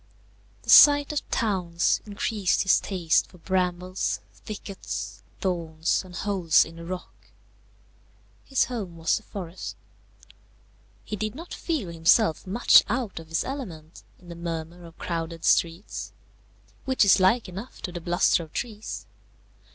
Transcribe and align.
The 0.63 0.69
sight 0.71 1.11
of 1.13 1.29
towns 1.29 2.01
increased 2.07 2.63
his 2.63 2.79
taste 2.79 3.27
for 3.27 3.37
brambles, 3.37 4.19
thickets, 4.33 5.21
thorns, 5.41 6.03
and 6.03 6.15
holes 6.15 6.65
in 6.65 6.77
the 6.77 6.85
rock. 6.85 7.27
His 8.43 8.63
home 8.65 8.97
was 8.97 9.17
the 9.17 9.21
forest. 9.21 9.75
He 11.05 11.15
did 11.15 11.35
not 11.35 11.53
feel 11.53 11.89
himself 11.89 12.47
much 12.47 12.83
out 12.89 13.19
of 13.19 13.27
his 13.29 13.43
element 13.43 14.01
in 14.17 14.29
the 14.29 14.35
murmur 14.35 14.85
of 14.85 14.97
crowded 14.97 15.45
streets, 15.45 16.13
which 16.85 17.05
is 17.05 17.19
like 17.19 17.47
enough 17.47 17.79
to 17.83 17.91
the 17.91 18.01
bluster 18.01 18.41
of 18.41 18.53
trees. 18.53 19.05